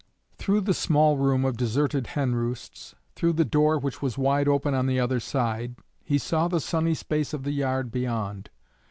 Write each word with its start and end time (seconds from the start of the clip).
Through 0.39 0.61
the 0.61 0.73
small 0.73 1.15
room 1.15 1.45
of 1.45 1.57
deserted 1.57 2.07
hen 2.17 2.33
roosts, 2.33 2.95
through 3.15 3.33
the 3.33 3.45
door 3.45 3.77
which 3.77 4.01
was 4.01 4.17
wide 4.17 4.47
open 4.47 4.73
on 4.73 4.87
the 4.87 4.99
other 4.99 5.19
side, 5.19 5.75
he 6.03 6.17
saw 6.17 6.47
the 6.47 6.59
sunny 6.59 6.95
space 6.95 7.33
of 7.35 7.43
the 7.43 7.51
yard 7.51 7.91
beyond. 7.91 8.49